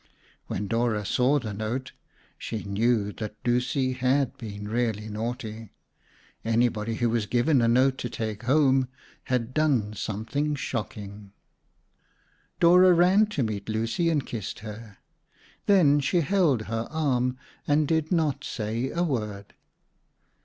When 0.47 0.67
Dora 0.67 1.05
saw 1.05 1.37
the 1.37 1.53
note, 1.53 1.91
she 2.35 2.63
knew 2.63 3.11
that 3.13 3.35
Lucy 3.45 3.93
had 3.93 4.35
been 4.35 4.67
really 4.67 5.09
naughty. 5.09 5.73
Anybody 6.43 6.95
who 6.95 7.07
was 7.11 7.27
given 7.27 7.61
a 7.61 7.67
note 7.67 7.99
to 7.99 8.09
take 8.09 8.41
home 8.45 8.87
had 9.25 9.53
done 9.53 9.93
something 9.93 10.55
shocking. 10.55 11.33
Dora 12.59 12.93
ran 12.93 13.27
to 13.27 13.43
meet 13.43 13.69
Lucy 13.69 14.09
and 14.09 14.25
kissed 14.25 14.61
her. 14.61 14.97
Then 15.67 15.99
she 15.99 16.21
held 16.21 16.63
her 16.63 16.87
arm 16.89 17.37
and 17.67 17.87
did 17.87 18.11
not 18.11 18.43
say 18.43 18.89
a 18.89 19.03
word. 19.03 19.53